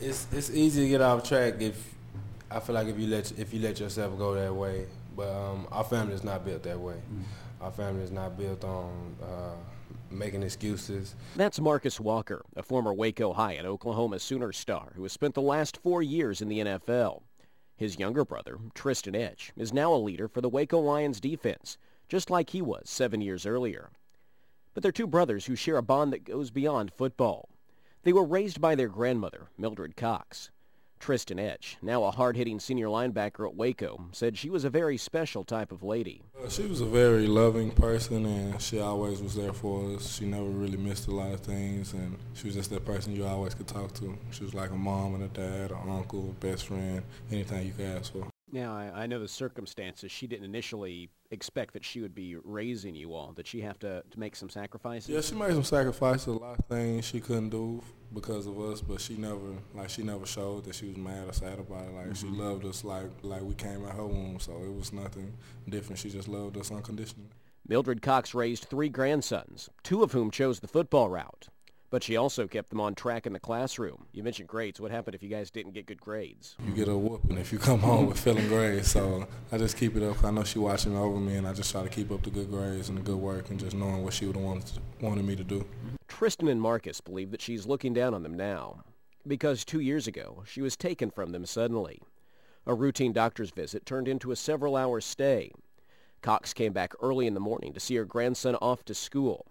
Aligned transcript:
It's 0.00 0.26
it's 0.32 0.50
easy 0.50 0.82
to 0.82 0.88
get 0.88 1.00
off 1.00 1.28
track 1.28 1.60
if 1.60 1.94
I 2.50 2.60
feel 2.60 2.74
like 2.74 2.88
if 2.88 2.98
you 2.98 3.06
let 3.06 3.32
if 3.38 3.52
you 3.52 3.60
let 3.60 3.78
yourself 3.80 4.16
go 4.18 4.34
that 4.34 4.54
way. 4.54 4.86
But 5.16 5.28
um, 5.28 5.66
our 5.70 5.84
family 5.84 6.14
is 6.14 6.24
not 6.24 6.44
built 6.44 6.62
that 6.62 6.78
way. 6.78 6.94
Mm-hmm. 6.94 7.62
Our 7.62 7.70
family 7.70 8.02
is 8.02 8.10
not 8.10 8.38
built 8.38 8.64
on 8.64 9.16
uh, 9.22 9.54
making 10.10 10.42
excuses. 10.42 11.14
That's 11.36 11.60
Marcus 11.60 12.00
Walker, 12.00 12.42
a 12.56 12.62
former 12.62 12.94
Waco 12.94 13.34
High 13.34 13.52
and 13.52 13.66
Oklahoma 13.66 14.18
Sooner 14.18 14.52
star 14.52 14.92
who 14.96 15.02
has 15.02 15.12
spent 15.12 15.34
the 15.34 15.42
last 15.42 15.76
four 15.76 16.02
years 16.02 16.40
in 16.40 16.48
the 16.48 16.60
NFL. 16.60 17.22
His 17.76 17.98
younger 17.98 18.24
brother, 18.24 18.58
Tristan 18.74 19.14
Etch, 19.14 19.52
is 19.56 19.72
now 19.72 19.92
a 19.92 19.96
leader 19.96 20.28
for 20.28 20.40
the 20.40 20.48
Waco 20.48 20.78
Lions 20.78 21.20
defense, 21.20 21.76
just 22.08 22.30
like 22.30 22.50
he 22.50 22.62
was 22.62 22.88
seven 22.88 23.20
years 23.20 23.44
earlier. 23.44 23.90
But 24.72 24.82
they're 24.82 24.92
two 24.92 25.06
brothers 25.06 25.46
who 25.46 25.56
share 25.56 25.76
a 25.76 25.82
bond 25.82 26.12
that 26.12 26.24
goes 26.24 26.50
beyond 26.50 26.92
football. 26.92 27.49
They 28.02 28.12
were 28.14 28.24
raised 28.24 28.60
by 28.60 28.76
their 28.76 28.88
grandmother, 28.88 29.50
Mildred 29.58 29.94
Cox. 29.94 30.50
Tristan 30.98 31.38
Etch, 31.38 31.78
now 31.80 32.04
a 32.04 32.10
hard-hitting 32.10 32.60
senior 32.60 32.88
linebacker 32.88 33.46
at 33.46 33.54
Waco, 33.54 34.08
said 34.12 34.36
she 34.36 34.50
was 34.50 34.64
a 34.64 34.70
very 34.70 34.98
special 34.98 35.44
type 35.44 35.72
of 35.72 35.82
lady. 35.82 36.22
Uh, 36.42 36.48
she 36.48 36.64
was 36.64 36.82
a 36.82 36.86
very 36.86 37.26
loving 37.26 37.70
person, 37.70 38.26
and 38.26 38.60
she 38.60 38.80
always 38.80 39.22
was 39.22 39.34
there 39.34 39.54
for 39.54 39.94
us. 39.94 40.16
She 40.16 40.26
never 40.26 40.44
really 40.44 40.76
missed 40.76 41.08
a 41.08 41.10
lot 41.10 41.32
of 41.32 41.40
things, 41.40 41.94
and 41.94 42.18
she 42.34 42.46
was 42.46 42.54
just 42.54 42.70
that 42.70 42.84
person 42.84 43.16
you 43.16 43.26
always 43.26 43.54
could 43.54 43.66
talk 43.66 43.94
to. 43.94 44.16
She 44.30 44.44
was 44.44 44.52
like 44.52 44.70
a 44.70 44.76
mom 44.76 45.14
and 45.14 45.24
a 45.24 45.28
dad, 45.28 45.70
an 45.70 45.90
uncle, 45.90 46.34
a 46.38 46.44
best 46.44 46.66
friend, 46.66 47.02
anything 47.30 47.66
you 47.66 47.72
could 47.72 47.86
ask 47.86 48.12
for. 48.12 48.29
Now, 48.52 48.74
I, 48.74 49.02
I 49.02 49.06
know 49.06 49.20
the 49.20 49.28
circumstances. 49.28 50.10
She 50.10 50.26
didn't 50.26 50.44
initially 50.44 51.10
expect 51.30 51.74
that 51.74 51.84
she 51.84 52.00
would 52.00 52.14
be 52.14 52.36
raising 52.42 52.94
you 52.94 53.14
all. 53.14 53.32
Did 53.32 53.46
she 53.46 53.60
have 53.60 53.78
to, 53.80 54.02
to 54.10 54.20
make 54.20 54.34
some 54.34 54.50
sacrifices? 54.50 55.08
Yeah, 55.08 55.20
she 55.20 55.34
made 55.34 55.52
some 55.52 55.64
sacrifices. 55.64 56.26
A 56.26 56.32
lot 56.32 56.58
of 56.58 56.64
things 56.66 57.04
she 57.04 57.20
couldn't 57.20 57.50
do 57.50 57.82
because 58.12 58.46
of 58.46 58.58
us, 58.60 58.80
but 58.80 59.00
she 59.00 59.16
never 59.16 59.54
like 59.74 59.88
she 59.88 60.02
never 60.02 60.26
showed 60.26 60.64
that 60.64 60.74
she 60.74 60.86
was 60.88 60.96
mad 60.96 61.28
or 61.28 61.32
sad 61.32 61.60
about 61.60 61.84
it. 61.84 61.94
Like 61.94 62.06
mm-hmm. 62.06 62.12
she 62.14 62.26
loved 62.26 62.64
us 62.64 62.82
like 62.82 63.10
like 63.22 63.42
we 63.42 63.54
came 63.54 63.84
out 63.86 63.94
her 63.94 64.06
womb, 64.06 64.40
so 64.40 64.52
it 64.64 64.74
was 64.74 64.92
nothing 64.92 65.32
different. 65.68 66.00
She 66.00 66.10
just 66.10 66.28
loved 66.28 66.56
us 66.56 66.72
unconditionally. 66.72 67.28
Mildred 67.68 68.02
Cox 68.02 68.34
raised 68.34 68.64
three 68.64 68.88
grandsons, 68.88 69.70
two 69.84 70.02
of 70.02 70.10
whom 70.10 70.32
chose 70.32 70.58
the 70.58 70.66
football 70.66 71.08
route. 71.08 71.49
But 71.90 72.04
she 72.04 72.16
also 72.16 72.46
kept 72.46 72.70
them 72.70 72.80
on 72.80 72.94
track 72.94 73.26
in 73.26 73.32
the 73.32 73.40
classroom. 73.40 74.06
You 74.12 74.22
mentioned 74.22 74.48
grades. 74.48 74.80
What 74.80 74.92
happened 74.92 75.16
if 75.16 75.22
you 75.24 75.28
guys 75.28 75.50
didn't 75.50 75.72
get 75.72 75.86
good 75.86 76.00
grades? 76.00 76.54
You 76.64 76.72
get 76.72 76.86
a 76.86 76.96
whooping 76.96 77.36
if 77.36 77.52
you 77.52 77.58
come 77.58 77.80
home 77.80 78.06
with 78.06 78.18
failing 78.18 78.46
grades. 78.46 78.92
So 78.92 79.26
I 79.50 79.58
just 79.58 79.76
keep 79.76 79.96
it 79.96 80.02
up. 80.04 80.22
I 80.22 80.30
know 80.30 80.44
she 80.44 80.60
watching 80.60 80.96
over 80.96 81.18
me, 81.18 81.34
and 81.34 81.48
I 81.48 81.52
just 81.52 81.72
try 81.72 81.82
to 81.82 81.88
keep 81.88 82.12
up 82.12 82.22
the 82.22 82.30
good 82.30 82.48
grades 82.48 82.88
and 82.88 82.96
the 82.96 83.02
good 83.02 83.16
work 83.16 83.50
and 83.50 83.58
just 83.58 83.74
knowing 83.74 84.04
what 84.04 84.14
she 84.14 84.26
would 84.26 84.36
have 84.36 84.44
wanted, 84.44 84.78
wanted 85.00 85.24
me 85.24 85.34
to 85.34 85.44
do. 85.44 85.66
Tristan 86.06 86.48
and 86.48 86.62
Marcus 86.62 87.00
believe 87.00 87.32
that 87.32 87.42
she's 87.42 87.66
looking 87.66 87.92
down 87.92 88.14
on 88.14 88.22
them 88.22 88.34
now 88.34 88.84
because 89.26 89.64
two 89.64 89.80
years 89.80 90.06
ago 90.06 90.44
she 90.46 90.62
was 90.62 90.76
taken 90.76 91.10
from 91.10 91.32
them 91.32 91.44
suddenly. 91.44 92.00
A 92.66 92.74
routine 92.74 93.12
doctor's 93.12 93.50
visit 93.50 93.84
turned 93.84 94.06
into 94.06 94.30
a 94.30 94.36
several-hour 94.36 95.00
stay. 95.00 95.50
Cox 96.22 96.52
came 96.52 96.72
back 96.72 96.92
early 97.00 97.26
in 97.26 97.34
the 97.34 97.40
morning 97.40 97.72
to 97.72 97.80
see 97.80 97.96
her 97.96 98.04
grandson 98.04 98.54
off 98.56 98.84
to 98.84 98.94
school. 98.94 99.46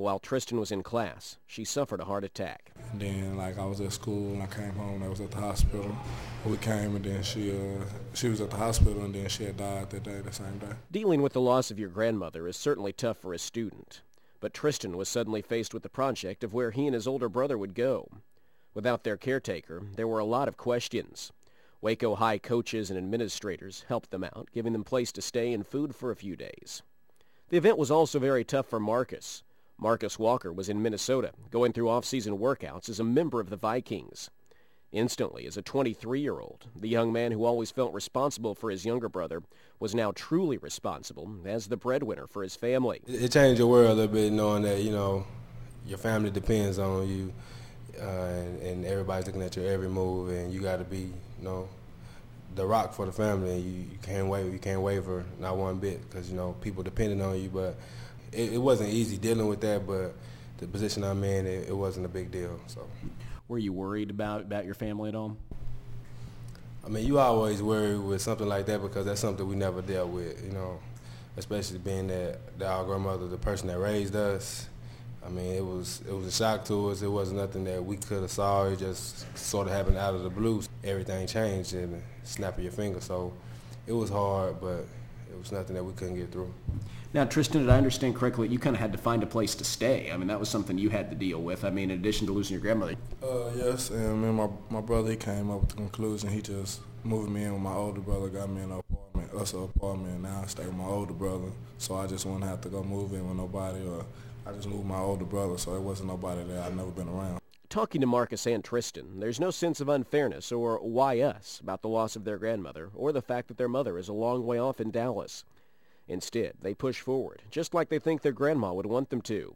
While 0.00 0.18
Tristan 0.18 0.58
was 0.58 0.72
in 0.72 0.82
class, 0.82 1.36
she 1.46 1.62
suffered 1.62 2.00
a 2.00 2.06
heart 2.06 2.24
attack. 2.24 2.72
And 2.90 3.02
then, 3.02 3.36
like, 3.36 3.58
I 3.58 3.66
was 3.66 3.82
at 3.82 3.92
school 3.92 4.32
and 4.32 4.42
I 4.42 4.46
came 4.46 4.72
home. 4.72 4.94
And 4.94 5.04
I 5.04 5.08
was 5.08 5.20
at 5.20 5.30
the 5.30 5.36
hospital. 5.36 5.94
We 6.46 6.56
came 6.56 6.96
and 6.96 7.04
then 7.04 7.22
she, 7.22 7.50
uh, 7.50 7.84
she 8.14 8.30
was 8.30 8.40
at 8.40 8.48
the 8.48 8.56
hospital 8.56 9.04
and 9.04 9.14
then 9.14 9.28
she 9.28 9.44
had 9.44 9.58
died 9.58 9.90
that 9.90 10.02
day, 10.02 10.22
the 10.22 10.32
same 10.32 10.58
day. 10.58 10.72
Dealing 10.90 11.20
with 11.20 11.34
the 11.34 11.40
loss 11.42 11.70
of 11.70 11.78
your 11.78 11.90
grandmother 11.90 12.48
is 12.48 12.56
certainly 12.56 12.94
tough 12.94 13.18
for 13.18 13.34
a 13.34 13.38
student. 13.38 14.00
But 14.40 14.54
Tristan 14.54 14.96
was 14.96 15.10
suddenly 15.10 15.42
faced 15.42 15.74
with 15.74 15.82
the 15.82 15.90
project 15.90 16.42
of 16.42 16.54
where 16.54 16.70
he 16.70 16.86
and 16.86 16.94
his 16.94 17.06
older 17.06 17.28
brother 17.28 17.58
would 17.58 17.74
go. 17.74 18.08
Without 18.72 19.04
their 19.04 19.18
caretaker, 19.18 19.82
there 19.96 20.08
were 20.08 20.18
a 20.18 20.24
lot 20.24 20.48
of 20.48 20.56
questions. 20.56 21.30
Waco 21.82 22.14
High 22.14 22.38
coaches 22.38 22.88
and 22.88 22.96
administrators 22.96 23.84
helped 23.88 24.10
them 24.10 24.24
out, 24.24 24.48
giving 24.54 24.72
them 24.72 24.82
place 24.82 25.12
to 25.12 25.20
stay 25.20 25.52
and 25.52 25.66
food 25.66 25.94
for 25.94 26.10
a 26.10 26.16
few 26.16 26.36
days. 26.36 26.82
The 27.50 27.58
event 27.58 27.76
was 27.76 27.90
also 27.90 28.18
very 28.18 28.44
tough 28.44 28.66
for 28.66 28.80
Marcus. 28.80 29.42
Marcus 29.80 30.18
Walker 30.18 30.52
was 30.52 30.68
in 30.68 30.82
Minnesota, 30.82 31.32
going 31.50 31.72
through 31.72 31.88
off-season 31.88 32.36
workouts 32.36 32.90
as 32.90 33.00
a 33.00 33.04
member 33.04 33.40
of 33.40 33.48
the 33.48 33.56
Vikings. 33.56 34.28
Instantly, 34.92 35.46
as 35.46 35.56
a 35.56 35.62
23-year-old, 35.62 36.66
the 36.76 36.88
young 36.88 37.12
man 37.12 37.32
who 37.32 37.44
always 37.44 37.70
felt 37.70 37.94
responsible 37.94 38.54
for 38.54 38.70
his 38.70 38.84
younger 38.84 39.08
brother 39.08 39.42
was 39.78 39.94
now 39.94 40.12
truly 40.14 40.58
responsible 40.58 41.30
as 41.46 41.68
the 41.68 41.76
breadwinner 41.76 42.26
for 42.26 42.42
his 42.42 42.56
family. 42.56 43.00
It 43.06 43.32
changed 43.32 43.58
your 43.58 43.68
world 43.68 43.92
a 43.92 43.94
little 43.94 44.12
bit 44.12 44.32
knowing 44.32 44.64
that, 44.64 44.82
you 44.82 44.90
know, 44.90 45.24
your 45.86 45.96
family 45.96 46.30
depends 46.30 46.78
on 46.78 47.08
you 47.08 47.32
uh, 47.98 48.04
and, 48.04 48.62
and, 48.62 48.84
everybody's 48.84 49.26
looking 49.26 49.42
at 49.42 49.56
your 49.56 49.66
every 49.66 49.88
move 49.88 50.30
and 50.30 50.52
you 50.52 50.60
got 50.60 50.78
to 50.78 50.84
be, 50.84 50.98
you 50.98 51.42
know, 51.42 51.68
the 52.54 52.66
rock 52.66 52.92
for 52.92 53.06
the 53.06 53.12
family. 53.12 53.58
You, 53.58 53.84
you 53.92 53.98
can't 54.02 54.26
waver, 54.26 54.50
you 54.50 54.58
can't 54.58 54.80
waver 54.80 55.24
not 55.38 55.56
one 55.56 55.78
bit 55.78 56.08
because, 56.08 56.28
you 56.28 56.36
know, 56.36 56.54
people 56.60 56.82
depending 56.82 57.22
on 57.22 57.40
you. 57.40 57.48
But 57.48 57.76
it, 58.32 58.54
it, 58.54 58.58
wasn't 58.58 58.90
easy 58.90 59.16
dealing 59.16 59.46
with 59.46 59.60
that, 59.60 59.86
but 59.86 60.14
the 60.58 60.66
position 60.66 61.04
I'm 61.04 61.22
in, 61.24 61.46
it, 61.46 61.68
it, 61.68 61.76
wasn't 61.76 62.06
a 62.06 62.08
big 62.08 62.30
deal. 62.30 62.60
So, 62.66 62.86
were 63.48 63.58
you 63.58 63.72
worried 63.72 64.10
about 64.10 64.42
about 64.42 64.64
your 64.64 64.74
family 64.74 65.08
at 65.08 65.14
all? 65.14 65.36
I 66.84 66.88
mean, 66.88 67.06
you 67.06 67.18
always 67.18 67.62
worry 67.62 67.98
with 67.98 68.22
something 68.22 68.46
like 68.46 68.66
that 68.66 68.80
because 68.80 69.06
that's 69.06 69.20
something 69.20 69.46
we 69.46 69.56
never 69.56 69.82
dealt 69.82 70.08
with. 70.08 70.42
You 70.44 70.52
know, 70.52 70.80
especially 71.36 71.78
being 71.78 72.06
that, 72.08 72.58
that 72.58 72.68
our 72.68 72.84
grandmother, 72.84 73.26
the 73.26 73.38
person 73.38 73.68
that 73.68 73.78
raised 73.78 74.16
us. 74.16 74.68
I 75.24 75.28
mean, 75.28 75.52
it 75.52 75.64
was 75.64 76.00
it 76.08 76.14
was 76.14 76.26
a 76.26 76.32
shock 76.32 76.64
to 76.66 76.90
us. 76.90 77.02
It 77.02 77.08
wasn't 77.08 77.40
nothing 77.40 77.64
that 77.64 77.84
we 77.84 77.98
could 77.98 78.22
have 78.22 78.30
saw. 78.30 78.64
It 78.64 78.78
just 78.78 79.26
sort 79.36 79.66
of 79.66 79.72
happened 79.74 79.98
out 79.98 80.14
of 80.14 80.22
the 80.22 80.30
blue. 80.30 80.62
Everything 80.82 81.26
changed 81.26 81.74
in 81.74 81.94
a 81.94 82.26
snap 82.26 82.56
of 82.56 82.62
your 82.64 82.72
finger. 82.72 83.00
So 83.00 83.34
it 83.86 83.92
was 83.92 84.08
hard, 84.08 84.60
but 84.60 84.86
it 85.30 85.38
was 85.38 85.52
nothing 85.52 85.76
that 85.76 85.84
we 85.84 85.92
couldn't 85.92 86.16
get 86.16 86.32
through. 86.32 86.52
Now, 87.12 87.24
Tristan, 87.24 87.62
did 87.62 87.70
I 87.70 87.76
understand 87.76 88.14
correctly? 88.14 88.46
You 88.46 88.60
kind 88.60 88.76
of 88.76 88.80
had 88.80 88.92
to 88.92 88.98
find 88.98 89.24
a 89.24 89.26
place 89.26 89.56
to 89.56 89.64
stay. 89.64 90.12
I 90.12 90.16
mean, 90.16 90.28
that 90.28 90.38
was 90.38 90.48
something 90.48 90.78
you 90.78 90.90
had 90.90 91.10
to 91.10 91.16
deal 91.16 91.42
with. 91.42 91.64
I 91.64 91.70
mean, 91.70 91.90
in 91.90 91.98
addition 91.98 92.28
to 92.28 92.32
losing 92.32 92.54
your 92.54 92.60
grandmother. 92.60 92.94
Uh, 93.20 93.50
yes, 93.56 93.90
and 93.90 94.22
me 94.22 94.30
my 94.30 94.48
my 94.70 94.80
brother 94.80 95.10
he 95.10 95.16
came 95.16 95.50
up 95.50 95.62
with 95.62 95.70
the 95.70 95.76
conclusion. 95.76 96.30
He 96.30 96.40
just 96.40 96.80
moved 97.02 97.30
me 97.30 97.42
in 97.42 97.52
with 97.52 97.62
my 97.62 97.74
older 97.74 98.00
brother, 98.00 98.28
got 98.28 98.48
me 98.48 98.62
an 98.62 98.70
apartment, 98.70 99.34
us 99.34 99.52
an 99.54 99.64
apartment, 99.64 100.14
and 100.14 100.22
now 100.22 100.42
I 100.44 100.46
stay 100.46 100.64
with 100.64 100.76
my 100.76 100.84
older 100.84 101.12
brother. 101.12 101.50
So 101.78 101.96
I 101.96 102.06
just 102.06 102.26
wouldn't 102.26 102.44
have 102.44 102.60
to 102.60 102.68
go 102.68 102.84
move 102.84 103.12
in 103.12 103.26
with 103.26 103.36
nobody, 103.36 103.84
or 103.84 104.06
I 104.46 104.52
just 104.52 104.68
moved 104.68 104.86
my 104.86 105.00
older 105.00 105.24
brother, 105.24 105.58
so 105.58 105.74
it 105.74 105.82
wasn't 105.82 106.10
nobody 106.10 106.44
that 106.44 106.58
I'd 106.58 106.76
never 106.76 106.92
been 106.92 107.08
around. 107.08 107.40
Talking 107.68 108.00
to 108.02 108.06
Marcus 108.06 108.46
and 108.46 108.62
Tristan, 108.62 109.18
there's 109.18 109.40
no 109.40 109.50
sense 109.50 109.80
of 109.80 109.88
unfairness 109.88 110.52
or 110.52 110.78
why 110.78 111.20
us 111.20 111.60
about 111.60 111.82
the 111.82 111.88
loss 111.88 112.14
of 112.14 112.24
their 112.24 112.38
grandmother 112.38 112.90
or 112.94 113.12
the 113.12 113.22
fact 113.22 113.48
that 113.48 113.58
their 113.58 113.68
mother 113.68 113.98
is 113.98 114.08
a 114.08 114.12
long 114.12 114.46
way 114.46 114.58
off 114.58 114.80
in 114.80 114.90
Dallas. 114.90 115.44
Instead, 116.10 116.54
they 116.60 116.74
push 116.74 117.00
forward, 117.00 117.42
just 117.52 117.72
like 117.72 117.88
they 117.88 118.00
think 118.00 118.20
their 118.20 118.32
grandma 118.32 118.72
would 118.72 118.84
want 118.84 119.10
them 119.10 119.20
to. 119.20 119.54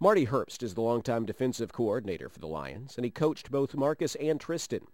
Marty 0.00 0.26
Herbst 0.26 0.62
is 0.62 0.72
the 0.72 0.80
longtime 0.80 1.26
defensive 1.26 1.70
coordinator 1.70 2.30
for 2.30 2.38
the 2.38 2.46
Lions, 2.46 2.96
and 2.96 3.04
he 3.04 3.10
coached 3.10 3.50
both 3.50 3.74
Marcus 3.74 4.14
and 4.14 4.40
Tristan. 4.40 4.86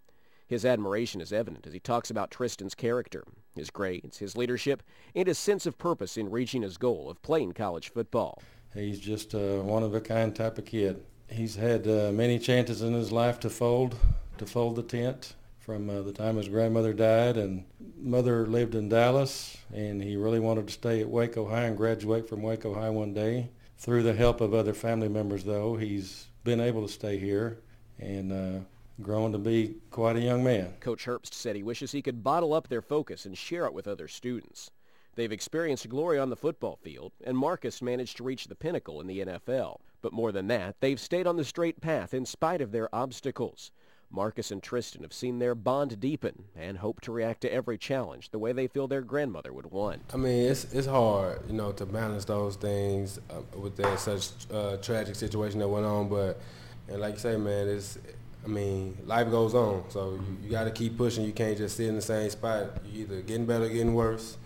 His 0.48 0.64
admiration 0.64 1.20
is 1.20 1.32
evident 1.32 1.68
as 1.68 1.72
he 1.72 1.78
talks 1.78 2.10
about 2.10 2.32
Tristan's 2.32 2.74
character, 2.74 3.22
his 3.54 3.70
grades, 3.70 4.18
his 4.18 4.36
leadership, 4.36 4.82
and 5.14 5.28
his 5.28 5.38
sense 5.38 5.66
of 5.66 5.78
purpose 5.78 6.16
in 6.16 6.32
reaching 6.32 6.62
his 6.62 6.78
goal 6.78 7.08
of 7.08 7.22
playing 7.22 7.52
college 7.52 7.88
football. 7.88 8.42
He's 8.74 8.98
just 8.98 9.34
a 9.34 9.62
one-of-a-kind 9.62 10.34
type 10.34 10.58
of 10.58 10.64
kid. 10.64 11.04
He's 11.28 11.54
had 11.54 11.86
uh, 11.86 12.10
many 12.12 12.40
chances 12.40 12.82
in 12.82 12.92
his 12.92 13.12
life 13.12 13.38
to 13.40 13.50
fold, 13.50 13.94
to 14.38 14.46
fold 14.46 14.74
the 14.74 14.82
tent, 14.82 15.34
from 15.62 15.88
uh, 15.88 16.02
the 16.02 16.12
time 16.12 16.36
his 16.36 16.48
grandmother 16.48 16.92
died 16.92 17.36
and 17.36 17.64
mother 17.96 18.46
lived 18.46 18.74
in 18.74 18.88
Dallas 18.88 19.56
and 19.72 20.02
he 20.02 20.16
really 20.16 20.40
wanted 20.40 20.66
to 20.66 20.72
stay 20.72 21.00
at 21.00 21.08
Waco 21.08 21.48
High 21.48 21.64
and 21.64 21.76
graduate 21.76 22.28
from 22.28 22.42
Waco 22.42 22.74
High 22.74 22.90
one 22.90 23.14
day. 23.14 23.48
Through 23.78 24.02
the 24.02 24.14
help 24.14 24.40
of 24.40 24.54
other 24.54 24.74
family 24.74 25.08
members 25.08 25.44
though, 25.44 25.76
he's 25.76 26.26
been 26.42 26.60
able 26.60 26.84
to 26.84 26.92
stay 26.92 27.16
here 27.16 27.60
and 28.00 28.32
uh, 28.32 28.60
grown 29.00 29.30
to 29.32 29.38
be 29.38 29.76
quite 29.92 30.16
a 30.16 30.20
young 30.20 30.42
man. 30.42 30.74
Coach 30.80 31.06
Herbst 31.06 31.32
said 31.32 31.54
he 31.54 31.62
wishes 31.62 31.92
he 31.92 32.02
could 32.02 32.24
bottle 32.24 32.54
up 32.54 32.68
their 32.68 32.82
focus 32.82 33.24
and 33.24 33.38
share 33.38 33.66
it 33.66 33.74
with 33.74 33.86
other 33.86 34.08
students. 34.08 34.70
They've 35.14 35.30
experienced 35.30 35.88
glory 35.88 36.18
on 36.18 36.30
the 36.30 36.36
football 36.36 36.76
field, 36.76 37.12
and 37.22 37.36
Marcus 37.36 37.82
managed 37.82 38.16
to 38.16 38.24
reach 38.24 38.46
the 38.46 38.54
pinnacle 38.54 39.00
in 39.00 39.06
the 39.06 39.20
NFL. 39.20 39.78
But 40.00 40.12
more 40.12 40.32
than 40.32 40.48
that, 40.48 40.80
they've 40.80 40.98
stayed 40.98 41.26
on 41.26 41.36
the 41.36 41.44
straight 41.44 41.80
path 41.80 42.14
in 42.14 42.24
spite 42.24 42.60
of 42.60 42.72
their 42.72 42.92
obstacles. 42.94 43.70
Marcus 44.12 44.50
and 44.50 44.62
Tristan 44.62 45.02
have 45.02 45.12
seen 45.12 45.38
their 45.38 45.54
bond 45.54 45.98
deepen 45.98 46.44
and 46.54 46.78
hope 46.78 47.00
to 47.02 47.12
react 47.12 47.40
to 47.42 47.52
every 47.52 47.78
challenge 47.78 48.30
the 48.30 48.38
way 48.38 48.52
they 48.52 48.66
feel 48.66 48.86
their 48.86 49.00
grandmother 49.00 49.52
would 49.52 49.70
want. 49.70 50.02
I 50.12 50.16
mean, 50.18 50.50
it's 50.50 50.64
it's 50.72 50.86
hard, 50.86 51.40
you 51.48 51.54
know, 51.54 51.72
to 51.72 51.86
balance 51.86 52.24
those 52.26 52.56
things 52.56 53.18
uh, 53.30 53.58
with 53.58 53.76
that 53.76 53.98
such 53.98 54.30
uh, 54.52 54.76
tragic 54.76 55.16
situation 55.16 55.58
that 55.60 55.68
went 55.68 55.86
on. 55.86 56.08
But 56.08 56.40
and 56.88 57.00
like 57.00 57.14
you 57.14 57.20
say, 57.20 57.36
man, 57.36 57.68
it's 57.68 57.98
I 58.44 58.48
mean, 58.48 58.98
life 59.06 59.30
goes 59.30 59.54
on, 59.54 59.84
so 59.88 60.14
you, 60.14 60.38
you 60.44 60.50
got 60.50 60.64
to 60.64 60.70
keep 60.70 60.96
pushing. 60.96 61.24
You 61.24 61.32
can't 61.32 61.56
just 61.56 61.76
sit 61.76 61.86
in 61.86 61.94
the 61.94 62.02
same 62.02 62.28
spot. 62.28 62.82
You 62.84 63.02
either 63.02 63.22
getting 63.22 63.46
better, 63.46 63.64
or 63.64 63.68
getting 63.68 63.94
worse. 63.94 64.36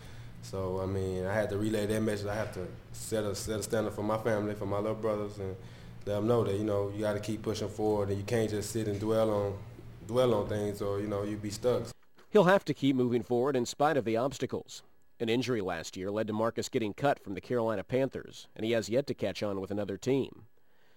So 0.42 0.80
I 0.80 0.86
mean, 0.86 1.26
I 1.26 1.34
had 1.34 1.50
to 1.50 1.58
relay 1.58 1.86
that 1.86 2.00
message. 2.00 2.26
I 2.26 2.34
have 2.34 2.52
to 2.54 2.66
set 2.92 3.24
a 3.24 3.34
set 3.34 3.58
a 3.58 3.62
standard 3.62 3.94
for 3.94 4.02
my 4.02 4.18
family, 4.18 4.54
for 4.54 4.66
my 4.66 4.78
little 4.78 4.94
brothers, 4.94 5.38
and 5.38 5.56
let 6.06 6.14
them 6.14 6.26
know 6.26 6.44
that 6.44 6.56
you 6.56 6.64
know 6.64 6.90
you 6.94 7.02
got 7.02 7.14
to 7.14 7.20
keep 7.20 7.42
pushing 7.42 7.68
forward 7.68 8.08
and 8.08 8.18
you 8.18 8.24
can't 8.24 8.48
just 8.48 8.70
sit 8.70 8.88
and 8.88 8.98
dwell 8.98 9.30
on 9.30 9.54
dwell 10.06 10.34
on 10.34 10.48
things 10.48 10.80
or, 10.80 11.00
you 11.00 11.06
know, 11.06 11.22
you'd 11.22 11.42
be 11.42 11.50
stuck. 11.50 11.82
He'll 12.30 12.44
have 12.44 12.64
to 12.66 12.74
keep 12.74 12.96
moving 12.96 13.22
forward 13.22 13.56
in 13.56 13.66
spite 13.66 13.96
of 13.96 14.04
the 14.04 14.16
obstacles. 14.16 14.82
An 15.18 15.28
injury 15.28 15.60
last 15.60 15.96
year 15.96 16.10
led 16.10 16.26
to 16.26 16.32
Marcus 16.32 16.68
getting 16.68 16.92
cut 16.92 17.22
from 17.22 17.34
the 17.34 17.40
Carolina 17.40 17.82
Panthers, 17.82 18.48
and 18.54 18.64
he 18.64 18.72
has 18.72 18.88
yet 18.88 19.06
to 19.06 19.14
catch 19.14 19.42
on 19.42 19.60
with 19.60 19.70
another 19.70 19.96
team. 19.96 20.42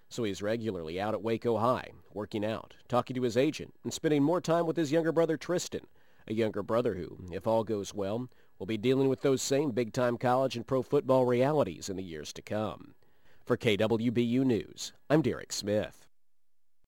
So 0.08 0.24
he's 0.24 0.42
regularly 0.42 1.00
out 1.00 1.14
at 1.14 1.22
Waco 1.22 1.56
High, 1.56 1.90
working 2.12 2.44
out, 2.44 2.74
talking 2.88 3.14
to 3.14 3.22
his 3.22 3.36
agent, 3.36 3.74
and 3.84 3.92
spending 3.92 4.22
more 4.22 4.40
time 4.40 4.66
with 4.66 4.76
his 4.76 4.92
younger 4.92 5.12
brother 5.12 5.36
Tristan, 5.36 5.86
a 6.28 6.34
younger 6.34 6.62
brother 6.62 6.94
who, 6.94 7.18
if 7.32 7.46
all 7.46 7.64
goes 7.64 7.94
well, 7.94 8.28
will 8.58 8.66
be 8.66 8.76
dealing 8.76 9.08
with 9.08 9.22
those 9.22 9.40
same 9.40 9.70
big-time 9.70 10.18
college 10.18 10.56
and 10.56 10.66
pro 10.66 10.82
football 10.82 11.24
realities 11.24 11.88
in 11.88 11.96
the 11.96 12.02
years 12.02 12.32
to 12.34 12.42
come. 12.42 12.94
For 13.44 13.56
KWBU 13.56 14.44
News, 14.44 14.92
I'm 15.08 15.22
Derek 15.22 15.52
Smith. 15.52 16.09